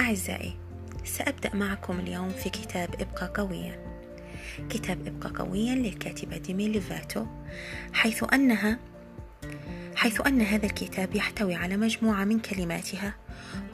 أعزائي 0.00 0.56
سأبدأ 1.04 1.56
معكم 1.56 2.00
اليوم 2.00 2.28
في 2.28 2.50
كتاب 2.50 2.94
إبقى 3.00 3.32
قويا. 3.36 3.78
كتاب 4.70 5.06
إبقى 5.06 5.30
قويا 5.44 5.74
للكاتبة 5.74 6.36
ديمي 6.36 6.68
ليفاتو 6.68 7.26
حيث 7.92 8.24
أنها 8.32 8.78
حيث 9.96 10.26
أن 10.26 10.40
هذا 10.40 10.66
الكتاب 10.66 11.14
يحتوي 11.14 11.54
على 11.54 11.76
مجموعة 11.76 12.24
من 12.24 12.38
كلماتها 12.38 13.14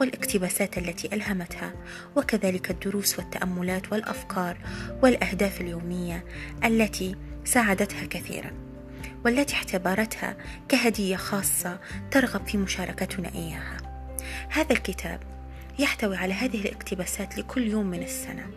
والاقتباسات 0.01 0.77
التي 0.77 1.15
ألهمتها 1.15 1.73
وكذلك 2.15 2.71
الدروس 2.71 3.19
والتأملات 3.19 3.91
والأفكار 3.91 4.57
والأهداف 5.03 5.61
اليومية 5.61 6.25
التي 6.65 7.15
ساعدتها 7.45 8.05
كثيرا 8.05 8.51
والتي 9.25 9.55
اعتبرتها 9.55 10.37
كهدية 10.69 11.15
خاصة 11.15 11.79
ترغب 12.11 12.47
في 12.47 12.57
مشاركتنا 12.57 13.29
إياها. 13.35 13.77
هذا 14.49 14.71
الكتاب 14.71 15.36
يحتوي 15.79 16.17
على 16.17 16.33
هذه 16.33 16.61
الاقتباسات 16.61 17.37
لكل 17.37 17.67
يوم 17.67 17.85
من 17.85 18.03
السنة. 18.03 18.47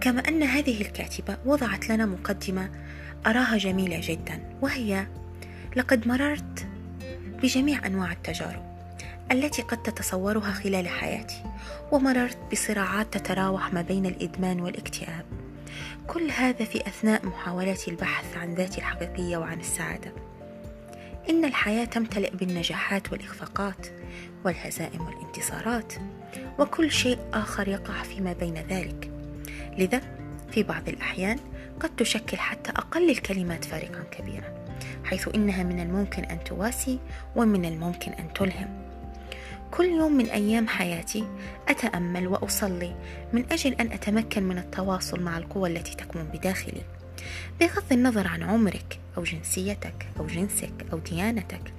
كما 0.00 0.28
أن 0.28 0.42
هذه 0.42 0.80
الكاتبة 0.80 1.36
وضعت 1.46 1.88
لنا 1.88 2.06
مقدمة 2.06 2.70
أراها 3.26 3.56
جميلة 3.56 4.00
جدا 4.02 4.40
وهي 4.62 5.06
لقد 5.76 6.08
مررت 6.08 6.66
بجميع 7.42 7.86
أنواع 7.86 8.12
التجارب 8.12 8.68
التي 9.32 9.62
قد 9.62 9.82
تتصورها 9.82 10.52
خلال 10.52 10.88
حياتي 10.88 11.42
ومررت 11.92 12.38
بصراعات 12.52 13.18
تتراوح 13.18 13.72
ما 13.72 13.82
بين 13.82 14.06
الإدمان 14.06 14.60
والاكتئاب. 14.60 15.24
كل 16.06 16.30
هذا 16.30 16.64
في 16.64 16.86
أثناء 16.86 17.26
محاولتي 17.26 17.90
البحث 17.90 18.36
عن 18.36 18.54
ذاتي 18.54 18.78
الحقيقية 18.78 19.36
وعن 19.36 19.60
السعادة. 19.60 20.12
إن 21.30 21.44
الحياة 21.44 21.84
تمتلئ 21.84 22.30
بالنجاحات 22.36 23.12
والإخفاقات 23.12 23.86
والهزائم 24.44 25.06
والانتصارات 25.06 25.92
وكل 26.58 26.90
شيء 26.92 27.18
آخر 27.32 27.68
يقع 27.68 28.02
فيما 28.02 28.32
بين 28.32 28.54
ذلك. 28.54 29.10
لذا 29.78 30.00
في 30.50 30.62
بعض 30.62 30.88
الأحيان 30.88 31.38
قد 31.80 31.96
تشكل 31.96 32.36
حتى 32.36 32.70
أقل 32.70 33.10
الكلمات 33.10 33.64
فارقا 33.64 34.02
كبيرا 34.10 34.54
حيث 35.04 35.28
إنها 35.34 35.62
من 35.62 35.80
الممكن 35.80 36.24
أن 36.24 36.44
تواسي 36.44 36.98
ومن 37.36 37.64
الممكن 37.64 38.12
أن 38.12 38.32
تلهم. 38.32 38.88
كل 39.70 39.84
يوم 39.84 40.12
من 40.12 40.26
أيام 40.26 40.68
حياتي 40.68 41.24
أتأمل 41.68 42.28
وأصلي 42.28 42.94
من 43.32 43.44
أجل 43.52 43.72
أن 43.72 43.92
أتمكن 43.92 44.42
من 44.42 44.58
التواصل 44.58 45.22
مع 45.22 45.38
القوى 45.38 45.68
التي 45.68 45.94
تكمن 45.94 46.24
بداخلي. 46.24 46.82
بغض 47.60 47.92
النظر 47.92 48.26
عن 48.26 48.42
عمرك 48.42 48.98
أو 49.18 49.22
جنسيتك 49.22 50.06
أو 50.20 50.26
جنسك 50.26 50.72
أو 50.92 50.98
ديانتك. 50.98 51.74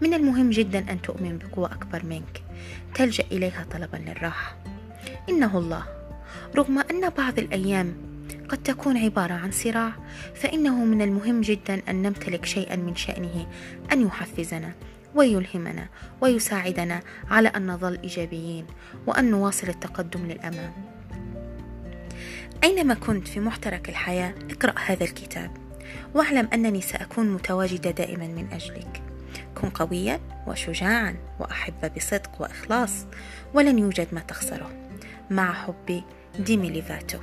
من 0.00 0.14
المهم 0.14 0.50
جدا 0.50 0.78
أن 0.78 1.02
تؤمن 1.02 1.38
بقوة 1.38 1.72
أكبر 1.72 2.04
منك. 2.04 2.42
تلجأ 2.94 3.24
إليها 3.32 3.66
طلبا 3.70 3.96
للراحة. 3.96 4.56
إنه 5.28 5.58
الله. 5.58 5.84
رغم 6.56 6.78
أن 6.78 7.08
بعض 7.08 7.38
الأيام 7.38 7.94
قد 8.48 8.62
تكون 8.62 8.96
عبارة 8.96 9.34
عن 9.34 9.50
صراع 9.50 9.92
فإنه 10.34 10.84
من 10.84 11.02
المهم 11.02 11.40
جدا 11.40 11.82
أن 11.88 12.02
نمتلك 12.02 12.44
شيئا 12.44 12.76
من 12.76 12.96
شأنه 12.96 13.46
أن 13.92 14.06
يحفزنا 14.06 14.72
ويلهمنا 15.14 15.88
ويساعدنا 16.20 17.00
على 17.30 17.48
أن 17.48 17.66
نظل 17.66 17.98
إيجابيين 18.02 18.66
وأن 19.06 19.30
نواصل 19.30 19.68
التقدم 19.68 20.26
للأمام. 20.26 20.72
أينما 22.64 22.94
كنت 22.94 23.28
في 23.28 23.40
محترك 23.40 23.88
الحياة 23.88 24.34
اقرأ 24.50 24.74
هذا 24.86 25.04
الكتاب. 25.04 25.69
واعلم 26.14 26.48
أنني 26.54 26.80
سأكون 26.80 27.30
متواجدة 27.30 27.90
دائما 27.90 28.26
من 28.26 28.52
أجلك. 28.52 29.02
كن 29.54 29.70
قويا 29.70 30.20
وشجاعا 30.46 31.16
وأحب 31.40 31.94
بصدق 31.96 32.42
وإخلاص 32.42 33.06
ولن 33.54 33.78
يوجد 33.78 34.08
ما 34.12 34.20
تخسره. 34.20 34.70
مع 35.30 35.52
حبي 35.52 36.04
ديمي 36.38 36.70
ليفاتو. 36.70 37.18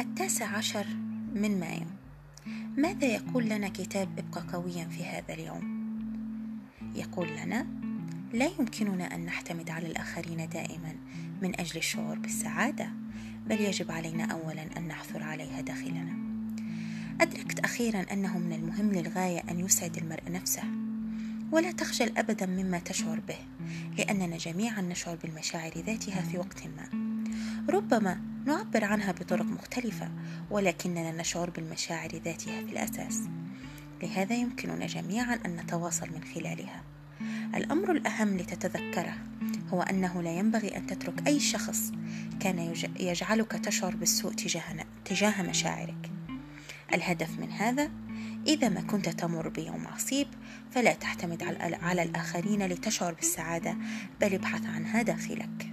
التاسع 0.00 0.46
عشر 0.46 0.86
من 1.34 1.60
مايو. 1.60 1.86
ماذا 2.76 3.06
يقول 3.06 3.44
لنا 3.44 3.68
كتاب 3.68 4.08
ابقى 4.18 4.52
قويا 4.52 4.84
في 4.84 5.04
هذا 5.04 5.34
اليوم؟ 5.34 5.81
يقول 6.94 7.28
لنا 7.44 7.66
لا 8.32 8.50
يمكننا 8.58 9.14
أن 9.14 9.20
نعتمد 9.20 9.70
على 9.70 9.86
الآخرين 9.86 10.48
دائما 10.48 10.94
من 11.42 11.60
أجل 11.60 11.76
الشعور 11.76 12.18
بالسعادة 12.18 12.88
بل 13.46 13.60
يجب 13.60 13.90
علينا 13.90 14.24
اولا 14.24 14.66
أن 14.76 14.88
نحثر 14.88 15.22
عليها 15.22 15.60
داخلنا. 15.60 16.16
أدركت 17.20 17.60
أخيرا 17.60 18.04
أنه 18.12 18.38
من 18.38 18.52
المهم 18.52 18.92
للغاية 18.92 19.42
أن 19.50 19.60
يسعد 19.60 19.96
المرء 19.96 20.22
نفسه. 20.30 20.62
ولا 21.52 21.72
تخجل 21.72 22.18
ابدا 22.18 22.46
مما 22.46 22.78
تشعر 22.78 23.20
به 23.28 23.38
لأننا 23.98 24.36
جميعا 24.36 24.80
نشعر 24.80 25.16
بالمشاعر 25.16 25.72
ذاتها 25.86 26.20
في 26.20 26.38
وقت 26.38 26.62
ما. 26.66 26.88
ربما 27.68 28.20
نعبر 28.46 28.84
عنها 28.84 29.12
بطرق 29.12 29.44
مختلفة 29.44 30.10
ولكننا 30.50 31.12
نشعر 31.12 31.50
بالمشاعر 31.50 32.10
ذاتها 32.24 32.64
في 32.66 32.72
الأساس. 32.72 33.20
لهذا 34.02 34.34
يمكننا 34.34 34.86
جميعا 34.86 35.38
أن 35.46 35.56
نتواصل 35.56 36.06
من 36.06 36.24
خلالها. 36.34 36.82
الأمر 37.54 37.92
الأهم 37.92 38.36
لتتذكره 38.36 39.14
هو 39.72 39.82
أنه 39.82 40.22
لا 40.22 40.30
ينبغي 40.30 40.76
أن 40.76 40.86
تترك 40.86 41.26
أي 41.26 41.40
شخص 41.40 41.92
كان 42.40 42.74
يجعلك 43.00 43.52
تشعر 43.52 43.96
بالسوء 43.96 44.32
تجاه 45.04 45.42
مشاعرك. 45.42 46.10
الهدف 46.94 47.38
من 47.38 47.50
هذا 47.50 47.90
إذا 48.46 48.68
ما 48.68 48.80
كنت 48.80 49.08
تمر 49.08 49.48
بيوم 49.48 49.86
عصيب 49.86 50.26
فلا 50.70 50.94
تعتمد 50.94 51.42
على 51.82 52.02
الآخرين 52.02 52.66
لتشعر 52.66 53.12
بالسعادة 53.14 53.76
بل 54.20 54.34
ابحث 54.34 54.66
عنها 54.66 55.02
داخلك 55.02 55.71